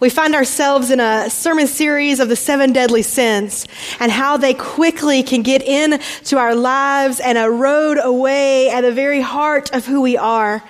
[0.00, 3.66] We find ourselves in a sermon series of the seven deadly sins
[4.00, 9.20] and how they quickly can get into our lives and erode away at the very
[9.20, 10.64] heart of who we are.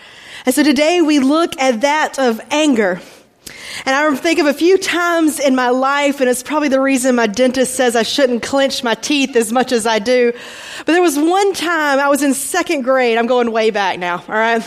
[0.47, 3.01] And so today we look at that of anger.
[3.85, 7.15] And I think of a few times in my life, and it's probably the reason
[7.15, 10.33] my dentist says I shouldn't clench my teeth as much as I do.
[10.79, 13.19] But there was one time I was in second grade.
[13.19, 14.63] I'm going way back now, all right?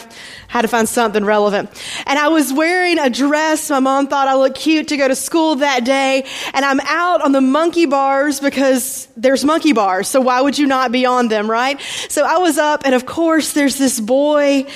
[0.48, 1.70] Had to find something relevant.
[2.06, 3.70] And I was wearing a dress.
[3.70, 6.26] My mom thought I looked cute to go to school that day.
[6.54, 10.08] And I'm out on the monkey bars because there's monkey bars.
[10.08, 11.82] So why would you not be on them, right?
[12.10, 14.68] So I was up, and of course, there's this boy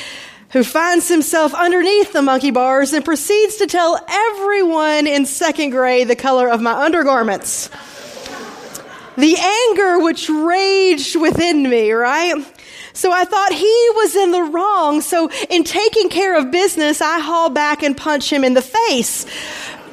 [0.52, 6.08] who finds himself underneath the monkey bars and proceeds to tell everyone in second grade
[6.08, 7.70] the color of my undergarments.
[9.18, 12.46] The anger which raged within me, right?
[12.94, 15.02] So I thought he was in the wrong.
[15.02, 19.26] So in taking care of business, I haul back and punch him in the face,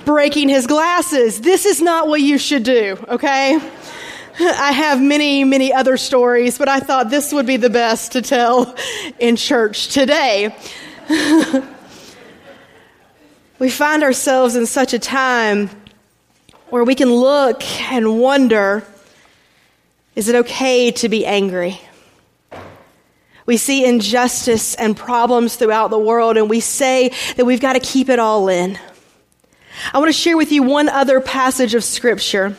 [0.05, 1.41] breaking his glasses.
[1.41, 3.59] This is not what you should do, okay?
[4.41, 8.23] I have many, many other stories, but I thought this would be the best to
[8.23, 8.75] tell
[9.21, 10.57] in church today.
[13.61, 15.71] we find ourselves in such a time
[16.71, 18.85] where we can look and wonder
[20.17, 21.81] is it okay to be angry?
[23.47, 27.81] We see injustice and problems throughout the world, and we say that we've got to
[27.81, 28.79] keep it all in.
[29.93, 32.57] I want to share with you one other passage of Scripture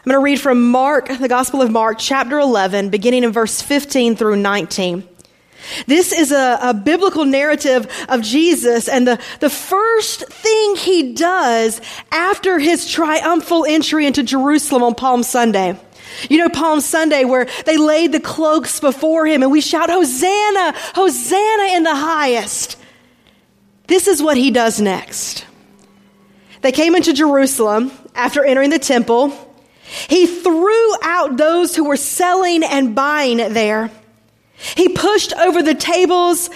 [0.00, 3.60] I'm going to read from Mark, the Gospel of Mark, chapter 11, beginning in verse
[3.60, 5.06] 15 through 19.
[5.86, 11.82] This is a, a, biblical narrative of Jesus, and the, the first thing he does
[12.10, 15.78] after his triumphal entry into Jerusalem on Palm Sunday.
[16.30, 20.72] You know, Palm Sunday, where they laid the cloaks before him and we shout, Hosanna,
[20.94, 22.78] Hosanna in the highest.
[23.86, 25.44] This is what he does next.
[26.62, 29.48] They came into Jerusalem after entering the temple
[30.08, 33.90] he threw out those who were selling and buying there.
[34.76, 36.50] He pushed over the tables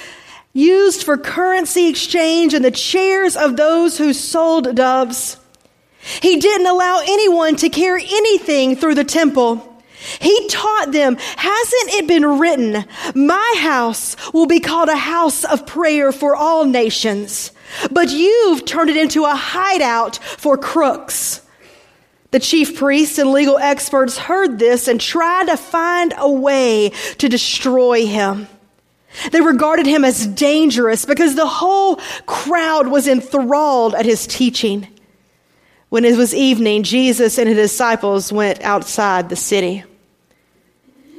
[0.52, 5.36] used for currency exchange and the chairs of those who sold doves.
[6.22, 9.70] He didn't allow anyone to carry anything through the temple.
[10.20, 12.84] He taught them, hasn't it been written,
[13.14, 17.52] my house will be called a house of prayer for all nations,
[17.90, 21.40] but you've turned it into a hideout for crooks.
[22.34, 27.28] The chief priests and legal experts heard this and tried to find a way to
[27.28, 28.48] destroy him.
[29.30, 34.88] They regarded him as dangerous because the whole crowd was enthralled at his teaching.
[35.90, 39.84] When it was evening, Jesus and his disciples went outside the city.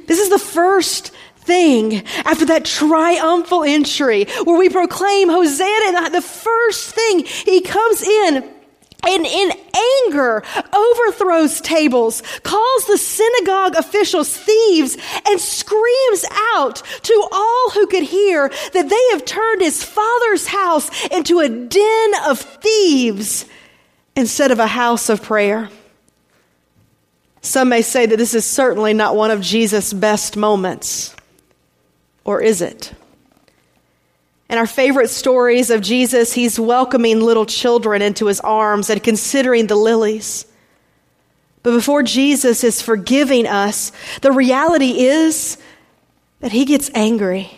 [0.06, 6.10] This is the first thing after that triumphal entry where we proclaim Hosanna.
[6.10, 8.55] The first thing he comes in
[9.06, 9.52] and in
[10.06, 14.96] anger overthrows tables, calls the synagogue officials thieves,
[15.26, 16.24] and screams
[16.54, 21.48] out to all who could hear that they have turned his father's house into a
[21.48, 23.46] den of thieves
[24.14, 25.68] instead of a house of prayer.
[27.42, 31.14] Some may say that this is certainly not one of Jesus' best moments.
[32.24, 32.92] Or is it?
[34.48, 39.66] In our favorite stories of Jesus, he's welcoming little children into his arms and considering
[39.66, 40.46] the lilies.
[41.64, 43.90] But before Jesus is forgiving us,
[44.22, 45.58] the reality is
[46.38, 47.50] that he gets angry.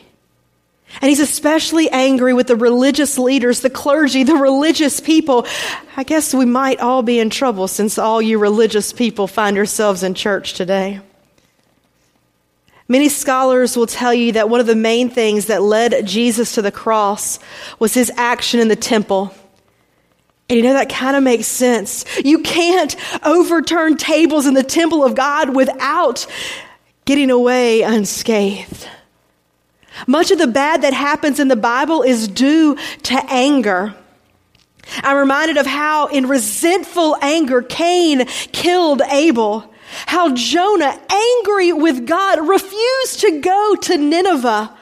[1.02, 5.46] And he's especially angry with the religious leaders, the clergy, the religious people.
[5.94, 10.02] I guess we might all be in trouble since all you religious people find yourselves
[10.02, 11.00] in church today.
[12.88, 16.62] Many scholars will tell you that one of the main things that led Jesus to
[16.62, 17.38] the cross
[17.78, 19.34] was his action in the temple.
[20.48, 22.06] And you know, that kind of makes sense.
[22.24, 26.26] You can't overturn tables in the temple of God without
[27.04, 28.88] getting away unscathed.
[30.06, 33.94] Much of the bad that happens in the Bible is due to anger.
[35.02, 39.74] I'm reminded of how, in resentful anger, Cain killed Abel.
[40.06, 44.76] How Jonah, angry with God, refused to go to Nineveh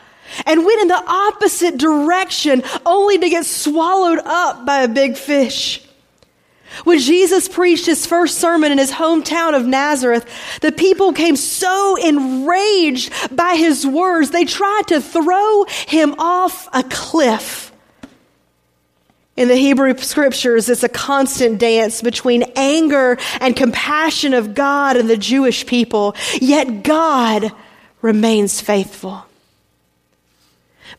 [0.44, 5.82] and went in the opposite direction only to get swallowed up by a big fish.
[6.84, 10.26] When Jesus preached his first sermon in his hometown of Nazareth,
[10.60, 16.82] the people came so enraged by his words, they tried to throw him off a
[16.82, 17.65] cliff.
[19.37, 25.11] In the Hebrew scriptures, it's a constant dance between anger and compassion of God and
[25.11, 27.53] the Jewish people, yet God
[28.00, 29.27] remains faithful.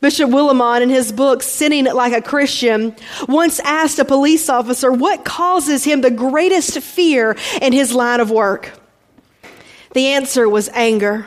[0.00, 2.94] Bishop Willimon, in his book, Sinning Like a Christian,
[3.26, 8.30] once asked a police officer what causes him the greatest fear in his line of
[8.30, 8.78] work.
[9.94, 11.26] The answer was anger.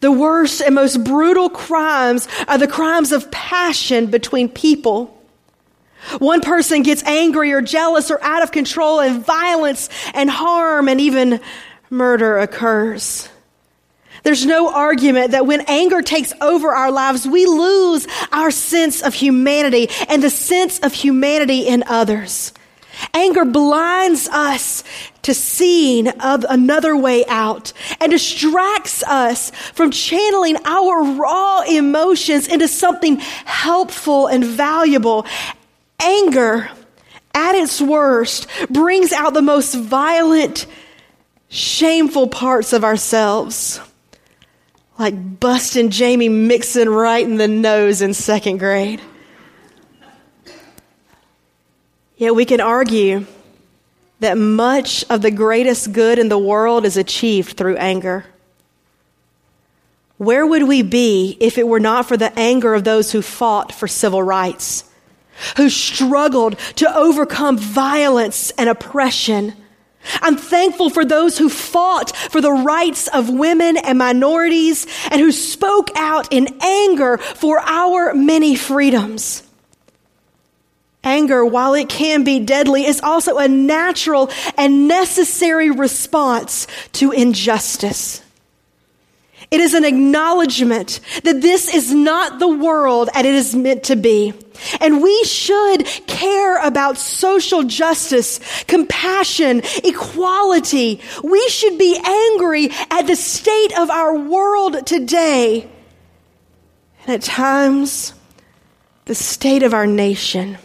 [0.00, 5.21] The worst and most brutal crimes are the crimes of passion between people.
[6.18, 11.00] One person gets angry or jealous or out of control, and violence and harm and
[11.00, 11.40] even
[11.90, 13.28] murder occurs.
[14.22, 19.14] There's no argument that when anger takes over our lives, we lose our sense of
[19.14, 22.52] humanity and the sense of humanity in others.
[23.14, 24.84] Anger blinds us
[25.22, 32.68] to seeing of another way out and distracts us from channeling our raw emotions into
[32.68, 35.26] something helpful and valuable.
[36.02, 36.68] Anger,
[37.34, 40.66] at its worst, brings out the most violent,
[41.48, 43.80] shameful parts of ourselves
[45.02, 49.00] like busting Jamie Mixon right in the nose in second grade.
[52.16, 53.26] Yet we can argue
[54.20, 58.24] that much of the greatest good in the world is achieved through anger.
[60.18, 63.72] Where would we be if it were not for the anger of those who fought
[63.72, 64.84] for civil rights,
[65.56, 69.54] who struggled to overcome violence and oppression?
[70.20, 75.30] I'm thankful for those who fought for the rights of women and minorities and who
[75.30, 79.42] spoke out in anger for our many freedoms.
[81.04, 88.22] Anger, while it can be deadly, is also a natural and necessary response to injustice.
[89.50, 93.96] It is an acknowledgement that this is not the world as it is meant to
[93.96, 94.32] be.
[94.80, 101.00] And we should care about social justice, compassion, equality.
[101.22, 105.68] We should be angry at the state of our world today.
[107.06, 108.14] And at times,
[109.04, 110.58] the state of our nation.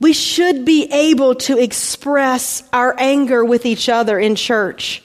[0.00, 5.02] We should be able to express our anger with each other in church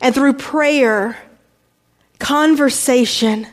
[0.00, 1.16] and through prayer,
[2.18, 3.46] conversation,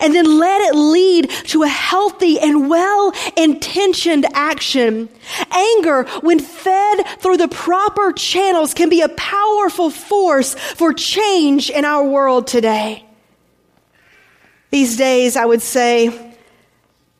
[0.00, 5.08] and then let it lead to a healthy and well intentioned action.
[5.50, 11.84] Anger, when fed through the proper channels, can be a powerful force for change in
[11.84, 13.04] our world today.
[14.70, 16.32] These days, I would say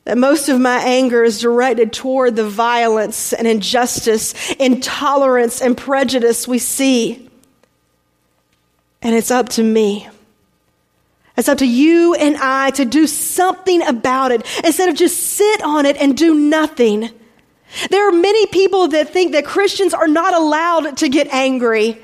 [0.05, 6.49] that most of my anger is directed toward the violence and injustice, intolerance and prejudice
[6.49, 7.29] we see.
[9.01, 10.09] And it's up to me.
[11.37, 15.63] It's up to you and I to do something about it instead of just sit
[15.63, 17.11] on it and do nothing.
[17.91, 22.01] There are many people that think that Christians are not allowed to get angry.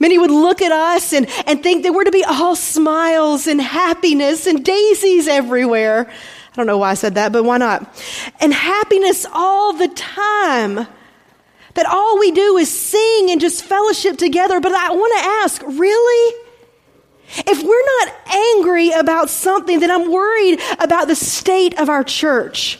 [0.00, 3.60] Many would look at us and, and think that we're to be all smiles and
[3.60, 6.10] happiness and daisies everywhere.
[6.10, 8.02] I don't know why I said that, but why not?
[8.40, 10.86] And happiness all the time.
[11.74, 14.60] That all we do is sing and just fellowship together.
[14.60, 16.43] But I want to ask, really?
[17.28, 22.78] If we're not angry about something, then I'm worried about the state of our church.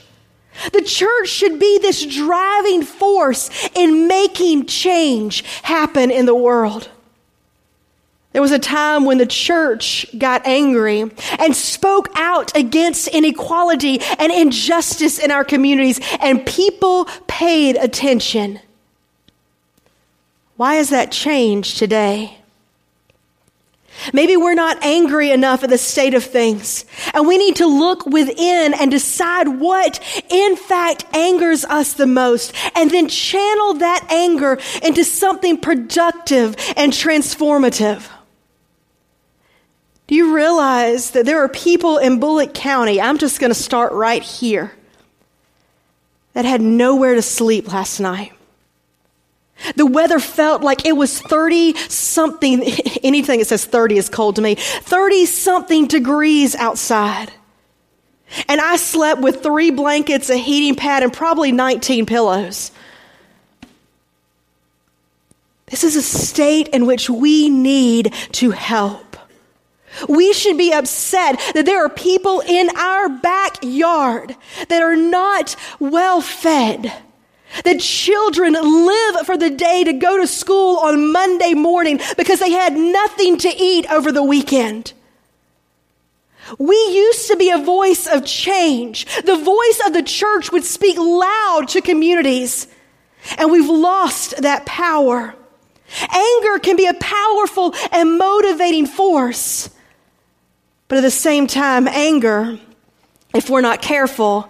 [0.72, 6.88] The church should be this driving force in making change happen in the world.
[8.32, 11.02] There was a time when the church got angry
[11.38, 18.58] and spoke out against inequality and injustice in our communities, and people paid attention.
[20.56, 22.38] Why has that changed today?
[24.12, 26.84] Maybe we're not angry enough at the state of things,
[27.14, 29.98] and we need to look within and decide what,
[30.28, 36.92] in fact, angers us the most, and then channel that anger into something productive and
[36.92, 38.08] transformative.
[40.06, 43.94] Do you realize that there are people in Bullock County, I'm just going to start
[43.94, 44.72] right here,
[46.34, 48.33] that had nowhere to sleep last night?
[49.76, 52.62] The weather felt like it was 30 something,
[53.02, 57.32] anything that says 30 is cold to me, 30 something degrees outside.
[58.48, 62.72] And I slept with three blankets, a heating pad, and probably 19 pillows.
[65.66, 69.16] This is a state in which we need to help.
[70.08, 74.36] We should be upset that there are people in our backyard
[74.68, 76.92] that are not well fed
[77.64, 82.50] that children live for the day to go to school on Monday morning because they
[82.50, 84.92] had nothing to eat over the weekend.
[86.58, 89.06] We used to be a voice of change.
[89.22, 92.66] The voice of the church would speak loud to communities,
[93.38, 95.34] and we've lost that power.
[96.10, 99.70] Anger can be a powerful and motivating force.
[100.88, 102.58] But at the same time, anger,
[103.34, 104.48] if we're not careful,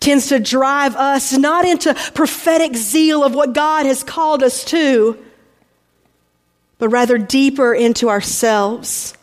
[0.00, 5.18] tends to drive us not into prophetic zeal of what God has called us to,
[6.78, 9.14] but rather deeper into ourselves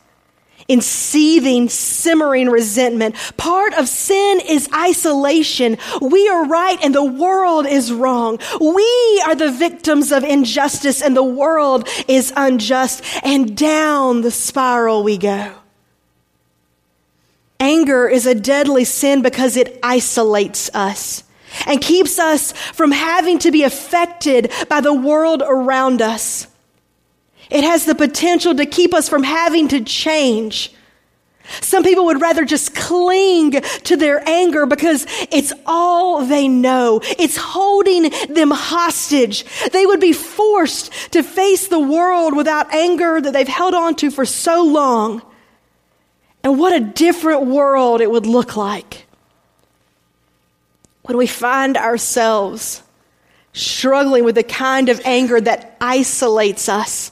[0.72, 3.14] in seething, simmering resentment.
[3.36, 5.78] Part of sin is isolation.
[6.02, 8.40] We are right and the world is wrong.
[8.60, 13.04] We are the victims of injustice and the world is unjust.
[13.22, 15.61] And down the spiral we go.
[17.62, 21.24] Anger is a deadly sin because it isolates us
[21.68, 26.48] and keeps us from having to be affected by the world around us.
[27.52, 30.74] It has the potential to keep us from having to change.
[31.62, 37.00] Some people would rather just cling to their anger because it's all they know.
[37.04, 39.46] It's holding them hostage.
[39.72, 44.10] They would be forced to face the world without anger that they've held on to
[44.10, 45.22] for so long.
[46.44, 49.06] And what a different world it would look like
[51.04, 52.84] when we find ourselves
[53.54, 57.12] struggling with the kind of anger that isolates us,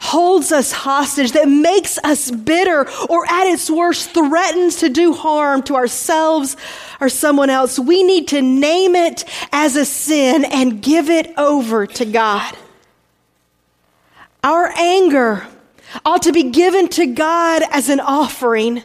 [0.00, 5.62] holds us hostage, that makes us bitter, or at its worst, threatens to do harm
[5.64, 6.56] to ourselves
[7.00, 7.78] or someone else.
[7.78, 12.56] We need to name it as a sin and give it over to God.
[14.42, 15.46] Our anger
[16.04, 18.82] ought to be given to God as an offering.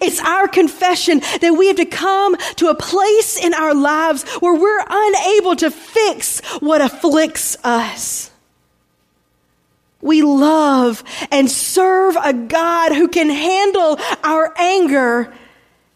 [0.00, 4.54] It's our confession that we have to come to a place in our lives where
[4.54, 8.30] we're unable to fix what afflicts us.
[10.00, 15.32] We love and serve a God who can handle our anger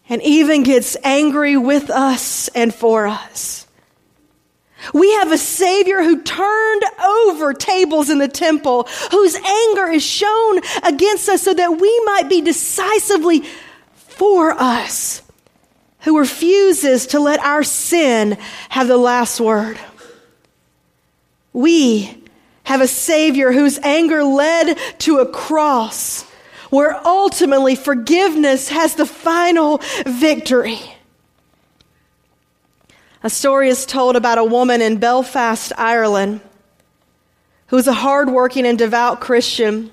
[0.09, 3.62] and even gets angry with us and for us.
[4.93, 10.61] We have a Savior who turned over tables in the temple, whose anger is shown
[10.83, 13.43] against us so that we might be decisively
[13.95, 15.21] for us,
[16.01, 18.37] who refuses to let our sin
[18.69, 19.79] have the last word.
[21.53, 22.23] We
[22.63, 26.23] have a Savior whose anger led to a cross
[26.69, 30.79] where ultimately forgiveness has the final victory.
[33.23, 36.41] A story is told about a woman in Belfast, Ireland,
[37.67, 39.89] who was a hardworking and devout Christian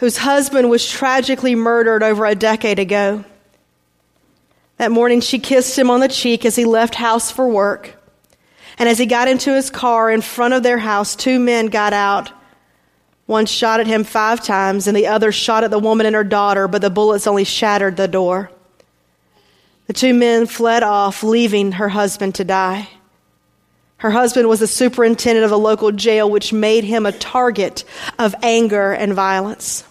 [0.00, 3.22] whose husband was tragically murdered over a decade ago.
[4.78, 8.02] That morning, she kissed him on the cheek as he left house for work.
[8.78, 11.92] And as he got into his car in front of their house, two men got
[11.92, 12.32] out.
[13.26, 16.24] One shot at him five times, and the other shot at the woman and her
[16.24, 18.50] daughter, but the bullets only shattered the door.
[19.90, 22.88] The two men fled off, leaving her husband to die.
[23.96, 27.82] Her husband was the superintendent of a local jail, which made him a target
[28.16, 29.82] of anger and violence.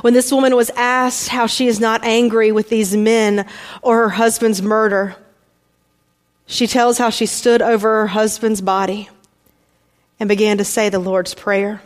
[0.00, 3.46] When this woman was asked how she is not angry with these men
[3.80, 5.14] or her husband's murder,
[6.46, 9.08] she tells how she stood over her husband's body
[10.18, 11.80] and began to say the Lord's Prayer.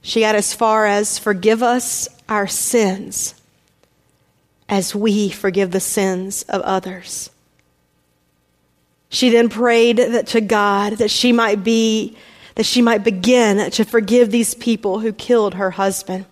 [0.00, 3.34] She got as far as, Forgive us our sins
[4.68, 7.30] as we forgive the sins of others.
[9.08, 12.16] She then prayed that to God that she might be
[12.54, 16.26] that she might begin to forgive these people who killed her husband.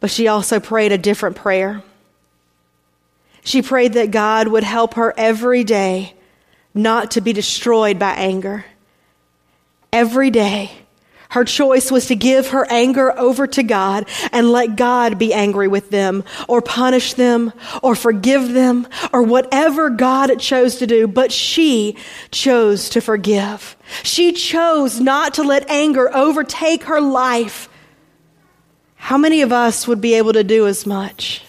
[0.00, 1.82] But she also prayed a different prayer.
[3.44, 6.14] She prayed that God would help her every day
[6.72, 8.64] not to be destroyed by anger.
[9.92, 10.70] Every day
[11.30, 15.68] her choice was to give her anger over to God and let God be angry
[15.68, 21.06] with them or punish them or forgive them or whatever God chose to do.
[21.06, 21.96] But she
[22.32, 23.76] chose to forgive.
[24.02, 27.68] She chose not to let anger overtake her life.
[28.96, 31.44] How many of us would be able to do as much?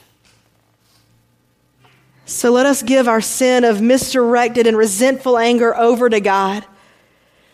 [2.25, 6.65] So let us give our sin of misdirected and resentful anger over to God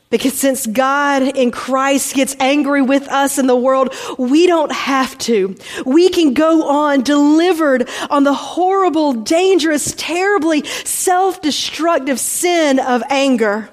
[0.10, 5.18] because since God in Christ gets angry with us in the world, we don't have
[5.20, 5.56] to.
[5.86, 13.70] We can go on delivered on the horrible, dangerous, terribly self-destructive sin of anger.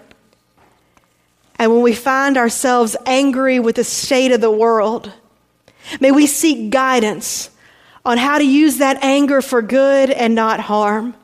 [1.56, 5.12] And when we find ourselves angry with the state of the world,
[6.00, 7.48] may we seek guidance
[8.04, 11.14] on how to use that anger for good and not harm,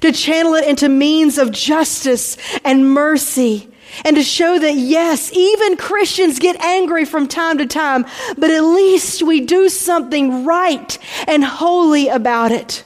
[0.00, 3.70] to channel it into means of justice and mercy
[4.04, 8.06] and to show that yes, even Christians get angry from time to time,
[8.38, 10.98] but at least we do something right
[11.28, 12.84] and holy about it.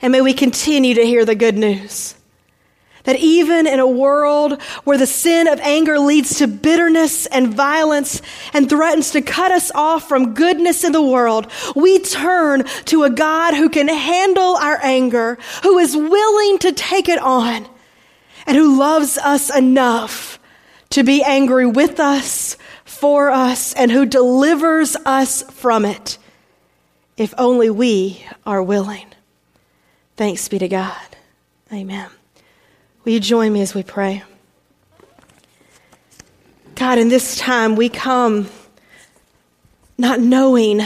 [0.00, 2.14] And may we continue to hear the good news
[3.04, 8.20] That even in a world where the sin of anger leads to bitterness and violence
[8.52, 13.10] and threatens to cut us off from goodness in the world, we turn to a
[13.10, 17.68] God who can handle our anger, who is willing to take it on,
[18.46, 20.38] and who loves us enough
[20.90, 26.18] to be angry with us, for us, and who delivers us from it,
[27.16, 29.06] if only we are willing.
[30.16, 31.16] Thanks be to God.
[31.72, 32.08] Amen.
[33.04, 34.22] Will you join me as we pray?
[36.76, 38.48] God, in this time we come
[39.98, 40.82] not knowing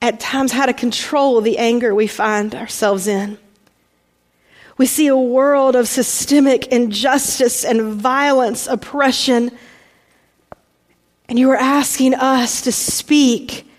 [0.00, 3.38] at times how to control the anger we find ourselves in.
[4.80, 9.50] We see a world of systemic injustice and violence, oppression,
[11.28, 13.70] and you are asking us to speak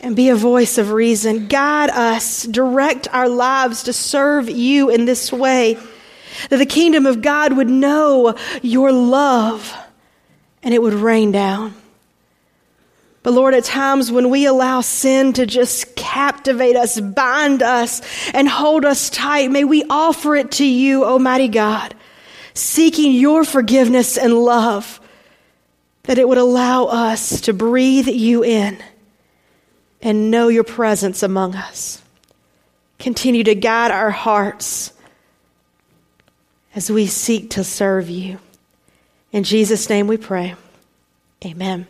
[0.00, 1.48] and be a voice of reason.
[1.48, 5.76] Guide us, direct our lives to serve you in this way,
[6.48, 9.76] that the kingdom of God would know your love
[10.62, 11.74] and it would rain down.
[13.22, 18.00] But Lord, at times when we allow sin to just captivate us, bind us,
[18.32, 21.94] and hold us tight, may we offer it to you, Almighty God,
[22.54, 24.98] seeking your forgiveness and love,
[26.04, 28.78] that it would allow us to breathe you in
[30.00, 32.00] and know your presence among us.
[32.98, 34.94] Continue to guide our hearts
[36.74, 38.38] as we seek to serve you.
[39.32, 40.54] In Jesus' name we pray.
[41.44, 41.86] Amen.